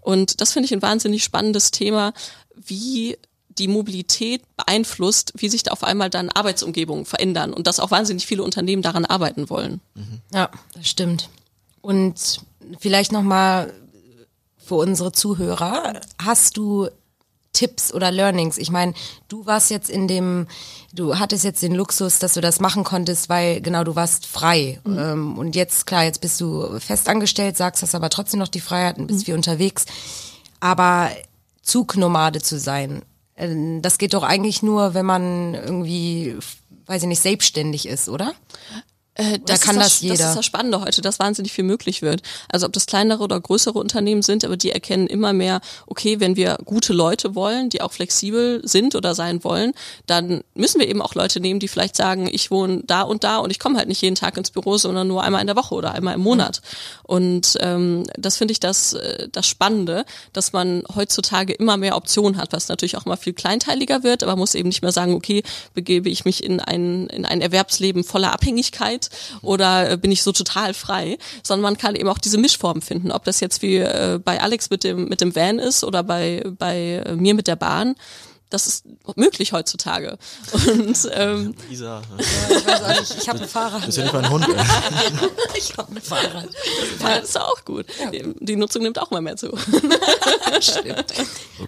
[0.00, 2.12] Und das finde ich ein wahnsinnig spannendes Thema,
[2.54, 3.16] wie
[3.58, 8.26] die Mobilität beeinflusst, wie sich da auf einmal dann Arbeitsumgebungen verändern und dass auch wahnsinnig
[8.26, 9.80] viele Unternehmen daran arbeiten wollen.
[10.32, 11.28] Ja, das stimmt.
[11.80, 12.40] Und
[12.78, 13.72] vielleicht nochmal
[14.56, 16.88] für unsere Zuhörer, hast du
[17.52, 18.58] Tipps oder Learnings?
[18.58, 18.92] Ich meine,
[19.28, 20.46] du warst jetzt in dem,
[20.92, 24.78] du hattest jetzt den Luxus, dass du das machen konntest, weil genau du warst frei.
[24.84, 24.98] Mhm.
[24.98, 28.98] Ähm, und jetzt, klar, jetzt bist du festangestellt, sagst, hast aber trotzdem noch die Freiheit
[28.98, 29.24] und bist mhm.
[29.24, 29.86] viel unterwegs.
[30.60, 31.10] Aber
[31.62, 33.02] Zugnomade zu sein,
[33.34, 36.36] äh, das geht doch eigentlich nur, wenn man irgendwie,
[36.86, 38.34] weiß ich nicht, selbstständig ist, oder?
[39.18, 40.16] Äh, da kann das, das, jeder.
[40.16, 42.22] Das ist das Spannende heute, dass wahnsinnig viel möglich wird.
[42.48, 46.36] Also ob das kleinere oder größere Unternehmen sind, aber die erkennen immer mehr, okay, wenn
[46.36, 49.72] wir gute Leute wollen, die auch flexibel sind oder sein wollen,
[50.06, 53.38] dann müssen wir eben auch Leute nehmen, die vielleicht sagen, ich wohne da und da
[53.38, 55.74] und ich komme halt nicht jeden Tag ins Büro, sondern nur einmal in der Woche
[55.74, 56.62] oder einmal im Monat.
[57.02, 62.40] Und ähm, das finde ich das, äh, das Spannende, dass man heutzutage immer mehr Optionen
[62.40, 65.42] hat, was natürlich auch mal viel kleinteiliger wird, aber muss eben nicht mehr sagen, okay,
[65.74, 69.07] begebe ich mich in ein, in ein Erwerbsleben voller Abhängigkeit
[69.42, 73.12] oder äh, bin ich so total frei, sondern man kann eben auch diese Mischformen finden,
[73.12, 76.42] ob das jetzt wie äh, bei Alex mit dem mit dem Van ist oder bei
[76.58, 77.94] bei äh, mir mit der Bahn
[78.50, 78.84] das ist
[79.16, 80.18] möglich heutzutage.
[80.52, 82.00] Und ähm, Isa.
[82.18, 83.82] Ja, ich weiß auch nicht, ich habe ein Fahrrad.
[83.82, 84.46] Das ist ja nicht mein Hund.
[85.56, 86.48] Ich habe ein Fahrrad.
[87.00, 87.86] Ja, das ist auch gut.
[88.12, 89.56] Die, die, Nutzung nimmt auch mal mehr zu.
[90.60, 91.12] Stimmt.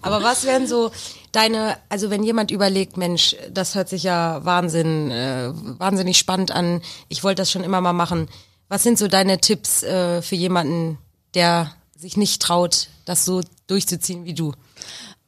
[0.01, 0.93] Aber was wären so
[1.33, 6.83] deine, also wenn jemand überlegt, Mensch, das hört sich ja Wahnsinn, äh, wahnsinnig spannend an,
[7.09, 8.29] ich wollte das schon immer mal machen.
[8.69, 10.99] Was sind so deine Tipps äh, für jemanden,
[11.35, 14.53] der sich nicht traut, das so durchzuziehen wie du?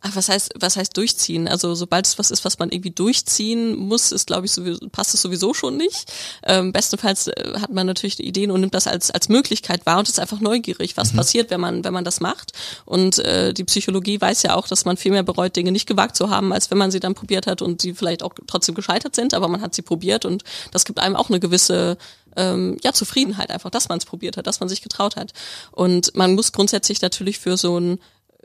[0.04, 1.46] Ach, was heißt, was heißt durchziehen?
[1.46, 5.14] Also sobald es was ist, was man irgendwie durchziehen muss, ist, glaube ich, sowieso, passt
[5.14, 6.12] es sowieso schon nicht.
[6.42, 10.08] Ähm, bestenfalls äh, hat man natürlich Ideen und nimmt das als als Möglichkeit wahr und
[10.08, 11.18] ist einfach neugierig, was mhm.
[11.18, 12.50] passiert, wenn man wenn man das macht.
[12.84, 16.16] Und äh, die Psychologie weiß ja auch, dass man viel mehr bereut, Dinge nicht gewagt
[16.16, 19.14] zu haben, als wenn man sie dann probiert hat und sie vielleicht auch trotzdem gescheitert
[19.14, 21.96] sind, aber man hat sie probiert und das gibt einem auch eine gewisse
[22.36, 25.32] ähm, ja Zufriedenheit einfach, dass man es probiert hat, dass man sich getraut hat.
[25.70, 27.98] Und man muss grundsätzlich natürlich für so ein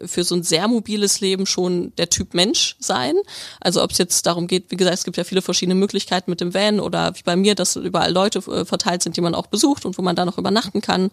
[0.05, 3.15] für so ein sehr mobiles Leben schon der Typ Mensch sein.
[3.59, 6.41] Also ob es jetzt darum geht, wie gesagt, es gibt ja viele verschiedene Möglichkeiten mit
[6.41, 9.47] dem Van oder wie bei mir, dass überall Leute äh, verteilt sind, die man auch
[9.47, 11.09] besucht und wo man da noch übernachten kann.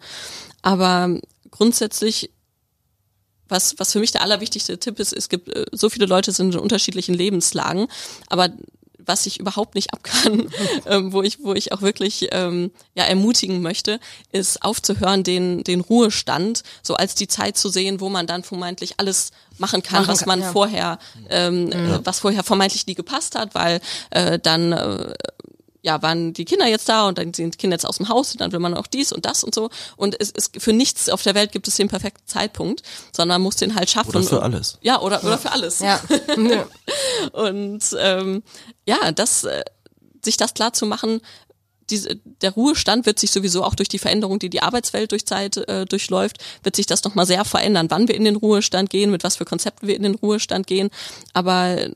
[0.61, 1.19] Aber
[1.51, 2.31] grundsätzlich
[3.47, 6.53] was, was für mich der allerwichtigste Tipp ist, es gibt äh, so viele Leute sind
[6.53, 7.87] in unterschiedlichen Lebenslagen,
[8.27, 8.49] aber
[9.05, 10.49] was ich überhaupt nicht abkann,
[10.85, 13.99] ähm, wo ich, wo ich auch wirklich ähm, ja ermutigen möchte,
[14.31, 18.95] ist aufzuhören, den, den Ruhestand so als die Zeit zu sehen, wo man dann vermeintlich
[18.97, 20.51] alles machen kann, machen was man ja.
[20.51, 22.01] vorher, ähm, ja.
[22.03, 25.13] was vorher vermeintlich nie gepasst hat, weil äh, dann äh,
[25.85, 28.33] ja, waren die Kinder jetzt da und dann sind die Kinder jetzt aus dem Haus,
[28.33, 29.69] dann will man auch dies und das und so.
[29.97, 32.81] Und es ist für nichts auf der Welt gibt es den perfekten Zeitpunkt,
[33.15, 34.09] sondern man muss den halt schaffen.
[34.09, 34.79] Oder für alles.
[34.81, 35.79] Ja, oder, oder für alles.
[35.79, 36.01] Ja.
[37.33, 38.41] und ähm,
[38.87, 39.63] ja, das, äh,
[40.23, 41.21] sich das klar zu machen,
[41.91, 45.57] diese, der Ruhestand wird sich sowieso auch durch die Veränderung, die die Arbeitswelt durch Zeit
[45.57, 49.23] äh, durchläuft, wird sich das nochmal sehr verändern, wann wir in den Ruhestand gehen, mit
[49.23, 50.89] was für Konzepten wir in den Ruhestand gehen.
[51.33, 51.91] Aber äh,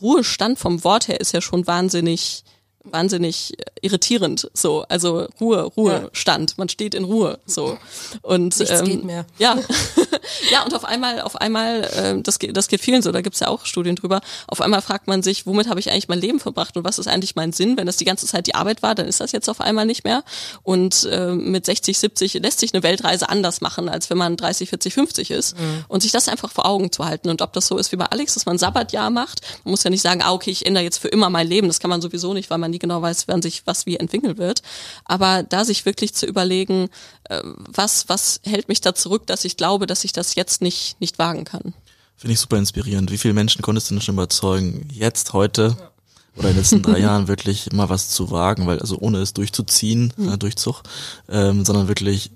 [0.00, 2.42] Ruhestand vom Wort her ist ja schon wahnsinnig
[2.84, 6.08] wahnsinnig irritierend so also Ruhe Ruhe ja.
[6.12, 7.78] Stand man steht in Ruhe so
[8.22, 9.58] und Nichts ähm, geht mehr ja
[10.50, 13.40] ja, und auf einmal, auf einmal, äh, das, geht, das geht vielen so, da gibt's
[13.40, 16.40] ja auch Studien drüber, auf einmal fragt man sich, womit habe ich eigentlich mein Leben
[16.40, 17.76] verbracht und was ist eigentlich mein Sinn?
[17.76, 20.04] Wenn das die ganze Zeit die Arbeit war, dann ist das jetzt auf einmal nicht
[20.04, 20.24] mehr.
[20.62, 24.68] Und äh, mit 60, 70 lässt sich eine Weltreise anders machen, als wenn man 30,
[24.68, 25.58] 40, 50 ist.
[25.58, 25.84] Mhm.
[25.88, 27.28] Und sich das einfach vor Augen zu halten.
[27.28, 29.90] Und ob das so ist wie bei Alex, dass man Sabbatjahr macht, man muss ja
[29.90, 31.68] nicht sagen, ah, okay, ich ändere jetzt für immer mein Leben.
[31.68, 34.38] Das kann man sowieso nicht, weil man nie genau weiß, wann sich was wie entwickeln
[34.38, 34.62] wird.
[35.04, 36.88] Aber da sich wirklich zu überlegen,
[37.24, 41.00] äh, was, was hält mich da zurück, dass ich glaube, dass ich das jetzt nicht,
[41.00, 41.74] nicht wagen kann.
[42.16, 43.10] Finde ich super inspirierend.
[43.10, 45.90] Wie viele Menschen konntest du denn schon überzeugen, jetzt, heute ja.
[46.36, 49.32] oder in den letzten drei Jahren wirklich mal was zu wagen, weil also ohne es
[49.32, 50.32] durchzuziehen, mhm.
[50.32, 50.82] äh, Durchzug,
[51.28, 52.30] ähm, sondern wirklich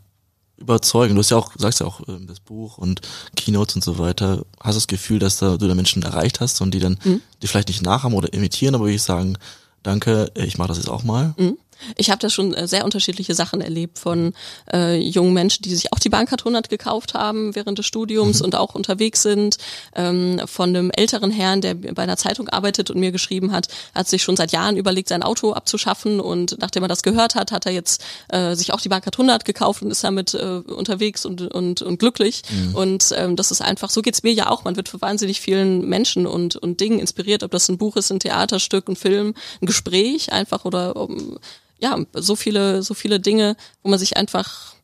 [0.56, 1.14] überzeugen.
[1.14, 3.00] Du hast ja auch, sagst ja auch ähm, das Buch und
[3.36, 4.44] Keynotes und so weiter.
[4.58, 7.20] Hast du das Gefühl, dass da du da Menschen erreicht hast und die dann mhm.
[7.42, 9.38] die vielleicht nicht nachahmen oder imitieren, aber wirklich sagen,
[9.86, 11.34] danke, ich mache das jetzt auch mal.
[11.38, 11.58] Mhm.
[11.96, 14.32] Ich habe da schon äh, sehr unterschiedliche Sachen erlebt von
[14.72, 18.46] äh, jungen Menschen, die sich auch die Bahncard 100 gekauft haben während des Studiums mhm.
[18.46, 19.58] und auch unterwegs sind,
[19.94, 24.08] ähm, von einem älteren Herrn, der bei einer Zeitung arbeitet und mir geschrieben hat, hat
[24.08, 27.66] sich schon seit Jahren überlegt, sein Auto abzuschaffen und nachdem er das gehört hat, hat
[27.66, 31.42] er jetzt äh, sich auch die Bahncard 100 gekauft und ist damit äh, unterwegs und,
[31.42, 32.74] und, und glücklich mhm.
[32.74, 35.88] und ähm, das ist einfach, so geht's mir ja auch, man wird für wahnsinnig vielen
[35.88, 39.66] Menschen und, und Dingen inspiriert, ob das ein Buch ist, ein Theaterstück, ein Film, ein
[39.66, 41.38] Gespräch einfach oder um,
[41.78, 44.74] ja, so viele, so viele Dinge, wo man sich einfach,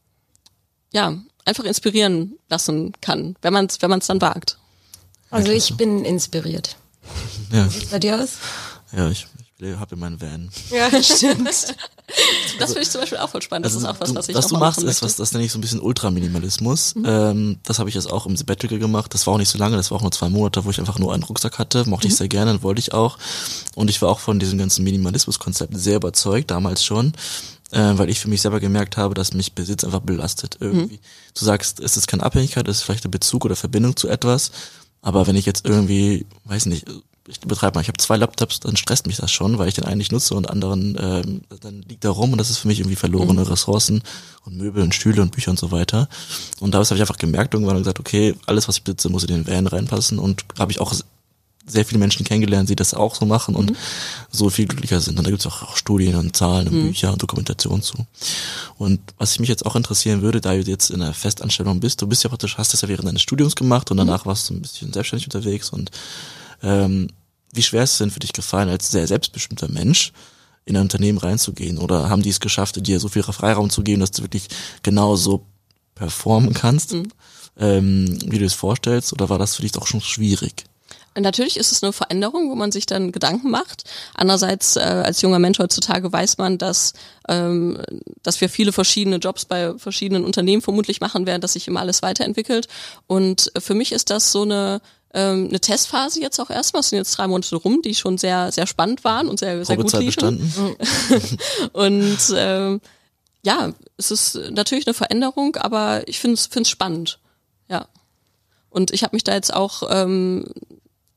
[0.92, 4.58] ja, einfach inspirieren lassen kann, wenn man es wenn man's dann wagt.
[5.30, 6.76] Also ich bin inspiriert.
[7.50, 7.66] Ja.
[7.66, 8.38] Wie sieht bei dir aus?
[8.94, 9.26] Ja, ich,
[9.62, 10.50] ich habe in meinen Van.
[10.70, 11.46] Ja, stimmt.
[11.46, 11.74] das
[12.58, 13.66] also, finde ich zum Beispiel auch voll spannend.
[13.66, 15.52] Das also ist auch was, was ich Was du machst, ist, was das nenne ich
[15.52, 16.94] so ein bisschen Ultraminimalismus.
[16.94, 17.04] Mhm.
[17.06, 19.14] Ähm, das habe ich jetzt auch im Sabbatical gemacht.
[19.14, 20.98] Das war auch nicht so lange, das war auch nur zwei Monate, wo ich einfach
[20.98, 21.88] nur einen Rucksack hatte.
[21.88, 22.12] Mochte mhm.
[22.12, 23.18] ich sehr gerne und wollte ich auch.
[23.74, 27.12] Und ich war auch von diesem ganzen Minimalismus-Konzept sehr überzeugt, damals schon.
[27.70, 30.96] Äh, weil ich für mich selber gemerkt habe, dass mich Besitz einfach belastet irgendwie.
[30.96, 31.00] Mhm.
[31.34, 34.50] Du sagst, es ist keine Abhängigkeit, es ist vielleicht ein Bezug oder Verbindung zu etwas.
[35.00, 36.86] Aber wenn ich jetzt irgendwie, weiß nicht,
[37.32, 39.84] ich betreibe mal, ich habe zwei Laptops, dann stresst mich das schon, weil ich den
[39.84, 42.80] einen nicht nutze und anderen, ähm, dann liegt da rum und das ist für mich
[42.80, 43.46] irgendwie verlorene mhm.
[43.46, 44.02] Ressourcen
[44.44, 46.08] und Möbel und Stühle und Bücher und so weiter.
[46.60, 49.24] Und da habe ich einfach gemerkt irgendwann und gesagt, okay, alles, was ich besitze, muss
[49.24, 50.92] in den Van reinpassen und habe ich auch
[51.64, 53.76] sehr viele Menschen kennengelernt, die das auch so machen und mhm.
[54.30, 55.18] so viel glücklicher sind.
[55.18, 56.86] Und da gibt es auch, auch, Studien und Zahlen und mhm.
[56.88, 58.06] Bücher und Dokumentation zu.
[58.78, 62.06] Und was mich jetzt auch interessieren würde, da du jetzt in einer Festanstellung bist, du
[62.06, 64.30] bist ja praktisch, hast das ja während deines Studiums gemacht und danach mhm.
[64.30, 65.90] warst du ein bisschen selbstständig unterwegs und
[66.62, 67.08] ähm,
[67.52, 70.12] wie schwer ist es denn für dich gefallen, als sehr selbstbestimmter Mensch
[70.64, 71.78] in ein Unternehmen reinzugehen?
[71.78, 74.48] Oder haben die es geschafft, dir so viel Freiraum zu geben, dass du wirklich
[74.82, 75.46] genau so
[75.94, 77.08] performen kannst, mhm.
[77.58, 79.12] ähm, wie du es vorstellst?
[79.12, 80.64] Oder war das für dich doch schon schwierig?
[81.14, 83.84] Natürlich ist es eine Veränderung, wo man sich dann Gedanken macht.
[84.14, 86.94] Andererseits, äh, als junger Mensch heutzutage weiß man, dass,
[87.28, 87.82] ähm,
[88.22, 92.00] dass wir viele verschiedene Jobs bei verschiedenen Unternehmen vermutlich machen werden, dass sich immer alles
[92.00, 92.66] weiterentwickelt.
[93.06, 94.80] Und für mich ist das so eine
[95.14, 98.50] ähm, eine Testphase jetzt auch erstmal, es sind jetzt drei Monate rum, die schon sehr,
[98.52, 100.52] sehr spannend waren und sehr, sehr gut liefen.
[101.72, 102.80] und ähm,
[103.44, 107.18] ja, es ist natürlich eine Veränderung, aber ich finde es spannend.
[107.68, 107.88] Ja.
[108.70, 110.46] Und ich habe mich da jetzt auch ähm,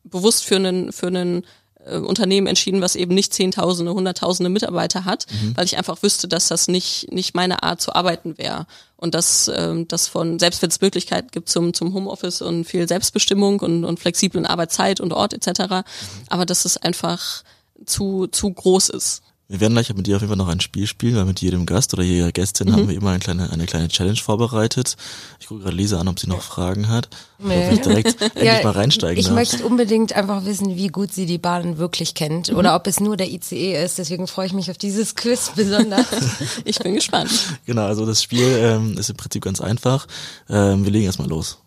[0.04, 1.46] bewusst für einen, für einen
[1.86, 5.56] äh, Unternehmen entschieden, was eben nicht Zehntausende, Hunderttausende Mitarbeiter hat, mhm.
[5.56, 8.66] weil ich einfach wüsste, dass das nicht, nicht meine Art zu arbeiten wäre.
[8.98, 12.88] Und dass ähm, das von, selbst wenn es Möglichkeiten gibt zum, zum Homeoffice und viel
[12.88, 15.84] Selbstbestimmung und, und flexiblen Arbeitszeit und Ort etc., mhm.
[16.30, 17.44] aber dass es einfach
[17.86, 19.22] zu, zu groß ist.
[19.48, 21.68] Wir werden gleich mit dir auf jeden Fall noch ein Spiel spielen, weil mit jedem
[21.68, 22.74] Gast oder jeder Gästin mhm.
[22.74, 24.96] haben wir immer eine kleine, eine kleine Challenge vorbereitet.
[25.40, 27.10] Ich gucke gerade Lisa an, ob sie noch Fragen hat.
[27.38, 27.74] Nee.
[27.74, 29.36] Ich direkt endlich ja, mal reinsteigen Ich darf.
[29.36, 32.58] möchte unbedingt einfach wissen, wie gut sie die Bahn wirklich kennt mhm.
[32.58, 34.00] oder ob es nur der ICE ist.
[34.00, 36.08] Deswegen freue ich mich auf dieses Quiz besonders.
[36.66, 37.30] ich bin gespannt.
[37.68, 40.08] Genau, also das Spiel ähm, ist im Prinzip ganz einfach.
[40.50, 41.60] Ähm, wir legen erstmal los.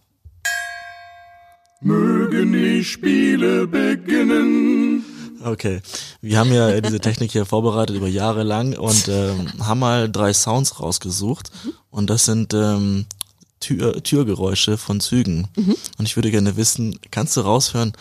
[1.81, 4.78] Mögen die Spiele beginnen
[5.45, 5.81] Okay,
[6.21, 10.33] wir haben ja diese Technik hier vorbereitet über Jahre lang und ähm, haben mal drei
[10.33, 11.51] Sounds rausgesucht
[11.91, 13.07] und das sind ähm,
[13.61, 15.49] Tür, Türgeräusche von Zügen.
[15.57, 15.77] Mhm.
[15.99, 17.93] Und ich würde gerne wissen, kannst du raushören,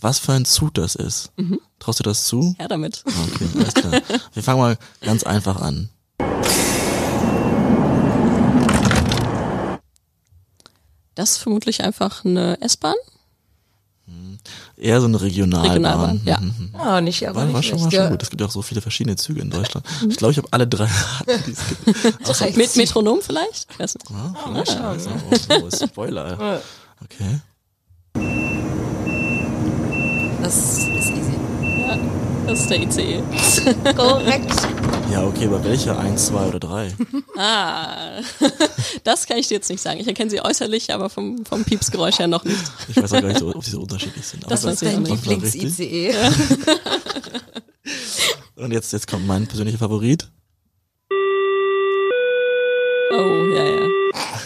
[0.00, 1.30] was für ein Zug das ist?
[1.36, 1.60] Mhm.
[1.78, 2.54] Traust du das zu?
[2.58, 3.04] Ja, damit.
[3.06, 4.02] Okay, alles klar.
[4.32, 5.90] Wir fangen mal ganz einfach an.
[11.14, 12.94] Das ist vermutlich einfach eine S-Bahn.
[14.76, 15.70] Eher so eine Regionalbahn.
[15.70, 16.40] Regionalbahn, ja.
[16.40, 16.70] Mhm.
[16.74, 18.22] Ah, nicht, aber war, nicht war schon, war schon gut.
[18.22, 19.84] Es gibt ja auch so viele verschiedene Züge in Deutschland.
[20.08, 20.88] Ich glaube, ich habe alle drei
[21.46, 22.56] die es gibt.
[22.56, 23.66] Mit Metronom vielleicht?
[23.78, 24.70] Ja, vielleicht.
[24.70, 24.96] Ah,
[25.50, 26.60] oh, oh, Spoiler.
[27.02, 27.40] Okay.
[30.42, 30.86] Das.
[30.86, 30.99] Ja.
[32.50, 33.22] Das ist der ICE.
[33.96, 34.52] Korrekt.
[35.08, 35.96] Ja, okay, aber welche?
[35.96, 36.92] Eins, zwei oder drei?
[37.36, 38.20] Ah,
[39.04, 40.00] das kann ich dir jetzt nicht sagen.
[40.00, 42.58] Ich erkenne sie äußerlich, aber vom, vom Piepsgeräusch her noch nicht.
[42.88, 44.50] Ich weiß auch gar nicht, so, ob sie so unterschiedlich sind.
[44.50, 45.04] Das Aber weiß ich Dein.
[45.04, 46.12] Lieblings-ICE.
[48.56, 50.28] Und jetzt, jetzt kommt mein persönlicher Favorit.
[53.12, 53.88] Oh, ja, ja.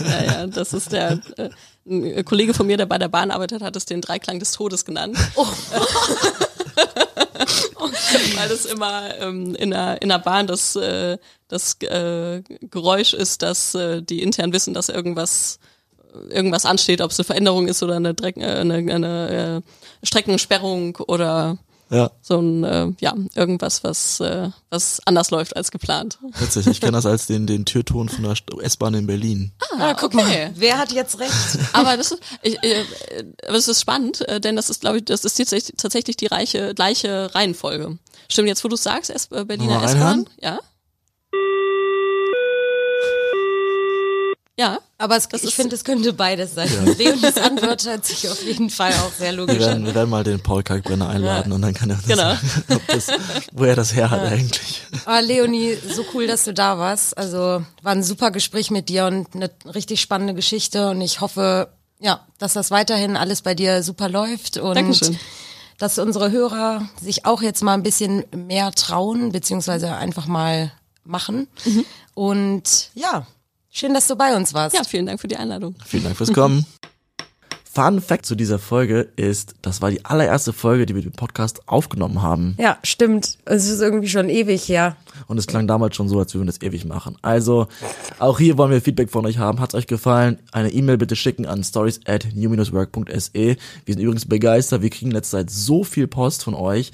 [0.01, 1.49] Ja, ja, das ist der äh,
[1.87, 4.85] ein Kollege von mir, der bei der Bahn arbeitet, hat es den Dreiklang des Todes
[4.85, 5.17] genannt.
[5.37, 5.47] Oh.
[8.37, 13.43] Weil das immer ähm, in, der, in der Bahn das, äh, das äh, Geräusch ist,
[13.43, 15.59] dass äh, die intern wissen, dass irgendwas
[16.31, 19.63] irgendwas ansteht, ob es eine Veränderung ist oder eine, Dreck, äh, eine, eine
[20.03, 21.59] äh, Streckensperrung oder
[21.95, 26.19] Ja, so ein, äh, ja, irgendwas, was, äh, was anders läuft als geplant.
[26.41, 26.67] witzig.
[26.67, 29.53] Ich kenne das als den, den Türton von der S-Bahn in Berlin.
[29.79, 30.17] Ah, guck okay.
[30.17, 30.53] mal.
[30.57, 31.33] Wer hat jetzt recht?
[31.73, 32.85] Aber das ist, ich, äh,
[33.45, 36.27] aber das ist spannend, äh, denn das ist, glaube ich, das ist tatsächlich, tatsächlich die
[36.27, 37.97] reiche, gleiche Reihenfolge.
[38.29, 40.59] Stimmt, jetzt wo du sagst, S äh, Berliner S-Bahn, ja?
[44.57, 46.69] Ja, Aber es, Das ich finde, es könnte beides sein.
[46.99, 49.87] Leonis Antwort hört sich auf jeden Fall auch sehr Wir logisch werden, an.
[49.87, 52.23] wir werden mal den Paul Kalkbrenner einladen und dann kann er uns Genau.
[52.23, 53.09] sagen, das,
[53.53, 54.81] wo er das her hat eigentlich.
[55.05, 57.19] Ah, Leonie, so cool, dass du da warst.
[57.19, 60.89] Also war ein super Gespräch mit dir und eine richtig spannende Geschichte.
[60.89, 61.69] Und ich hoffe,
[62.01, 65.19] ja, dass das weiterhin alles bei dir super läuft und Dankeschön.
[65.79, 70.73] dass unsere Hörer sich auch jetzt mal ein bisschen mehr trauen, beziehungsweise einfach mal
[71.05, 71.47] machen.
[71.67, 71.85] Mhm.
[72.15, 73.27] Und ja,
[73.75, 74.75] schön, dass du bei uns warst.
[74.75, 75.75] ja, vielen Dank für die Einladung.
[75.85, 76.65] Vielen Dank fürs Kommen.
[77.75, 81.69] Fun Fact zu dieser Folge ist, das war die allererste Folge, die wir den Podcast
[81.69, 82.55] aufgenommen haben.
[82.57, 83.39] Ja, stimmt.
[83.47, 84.97] Es ist irgendwie schon ewig her.
[85.27, 87.17] Und es klang damals schon so, als würden wir das ewig machen.
[87.23, 87.67] Also,
[88.21, 89.59] auch hier wollen wir Feedback von euch haben.
[89.59, 90.39] Hat's euch gefallen?
[90.53, 93.33] Eine E-Mail bitte schicken an stories at new-work.se.
[93.33, 93.57] Wir
[93.95, 94.83] sind übrigens begeistert.
[94.83, 96.93] Wir kriegen letzte Zeit so viel Post von euch.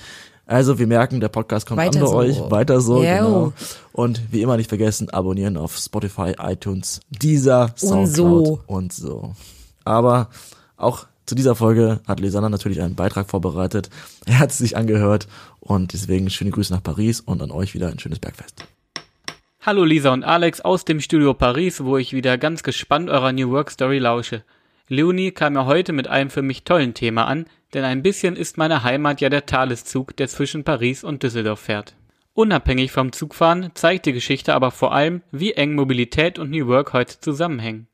[0.51, 2.17] Also, wir merken, der Podcast kommt Weiter an bei so.
[2.17, 2.51] euch.
[2.51, 3.03] Weiter so, Jo.
[3.03, 3.53] genau.
[3.93, 8.61] Und wie immer nicht vergessen, abonnieren auf Spotify, iTunes, Deezer, Und Soundcloud so.
[8.67, 9.35] und so.
[9.85, 10.29] Aber
[10.77, 13.91] auch zu dieser Folge hat Lisanna natürlich einen Beitrag vorbereitet.
[14.27, 15.29] Er hat es sich angehört
[15.61, 18.65] und deswegen schöne Grüße nach Paris und an euch wieder ein schönes Bergfest.
[19.61, 23.53] Hallo Lisa und Alex aus dem Studio Paris, wo ich wieder ganz gespannt eurer New
[23.53, 24.43] Work Story lausche.
[24.93, 28.59] Leonie kam ja heute mit einem für mich tollen Thema an, denn ein bisschen ist
[28.59, 31.95] meine Heimat ja der Thaleszug, der zwischen Paris und Düsseldorf fährt.
[32.35, 36.93] Unabhängig vom Zugfahren zeigt die Geschichte aber vor allem, wie eng Mobilität und New Work
[36.93, 37.87] heute zusammenhängen.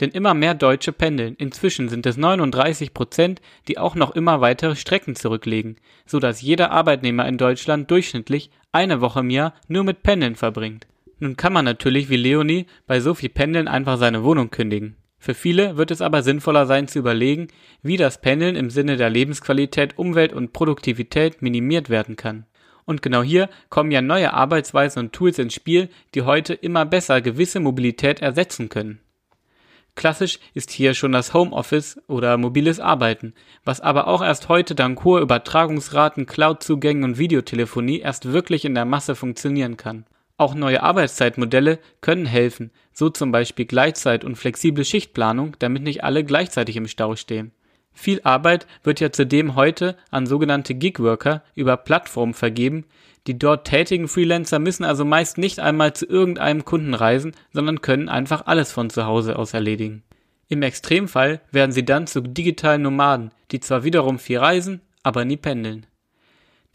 [0.00, 1.36] Denn immer mehr Deutsche pendeln.
[1.36, 6.72] Inzwischen sind es 39 Prozent, die auch noch immer weitere Strecken zurücklegen, so dass jeder
[6.72, 10.88] Arbeitnehmer in Deutschland durchschnittlich eine Woche im Jahr nur mit Pendeln verbringt.
[11.20, 14.96] Nun kann man natürlich wie Leonie bei so viel Pendeln einfach seine Wohnung kündigen.
[15.26, 17.48] Für viele wird es aber sinnvoller sein zu überlegen,
[17.82, 22.46] wie das Pendeln im Sinne der Lebensqualität, Umwelt und Produktivität minimiert werden kann.
[22.84, 27.20] Und genau hier kommen ja neue Arbeitsweisen und Tools ins Spiel, die heute immer besser
[27.22, 29.00] gewisse Mobilität ersetzen können.
[29.96, 33.34] Klassisch ist hier schon das Homeoffice oder mobiles Arbeiten,
[33.64, 38.84] was aber auch erst heute dank hoher Übertragungsraten, Cloud-Zugängen und Videotelefonie erst wirklich in der
[38.84, 40.06] Masse funktionieren kann.
[40.38, 46.24] Auch neue Arbeitszeitmodelle können helfen, so zum Beispiel Gleitzeit und flexible Schichtplanung, damit nicht alle
[46.24, 47.52] gleichzeitig im Stau stehen.
[47.94, 52.84] Viel Arbeit wird ja zudem heute an sogenannte Gigworker über Plattformen vergeben,
[53.26, 58.10] die dort tätigen Freelancer müssen also meist nicht einmal zu irgendeinem Kunden reisen, sondern können
[58.10, 60.02] einfach alles von zu Hause aus erledigen.
[60.48, 65.38] Im Extremfall werden sie dann zu digitalen Nomaden, die zwar wiederum viel reisen, aber nie
[65.38, 65.86] pendeln.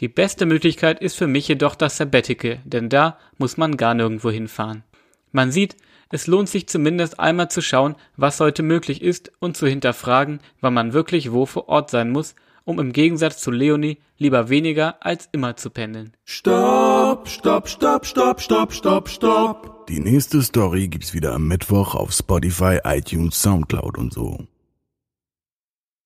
[0.01, 4.31] Die beste Möglichkeit ist für mich jedoch das Sabbatical, denn da muss man gar nirgendwo
[4.31, 4.83] hinfahren.
[5.31, 5.77] Man sieht,
[6.09, 10.73] es lohnt sich zumindest einmal zu schauen, was heute möglich ist und zu hinterfragen, wann
[10.73, 12.33] man wirklich wo vor Ort sein muss,
[12.65, 16.17] um im Gegensatz zu Leonie lieber weniger als immer zu pendeln.
[16.25, 19.85] Stopp, stopp, stopp, stopp, stopp, stopp, stopp.
[19.87, 24.47] Die nächste Story gibt's wieder am Mittwoch auf Spotify, iTunes, Soundcloud und so.